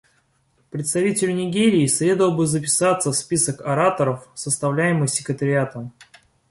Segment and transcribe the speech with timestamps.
[0.71, 5.93] Представителю Нигерии следовало бы записаться в список ораторов, составляемый Секретариатом.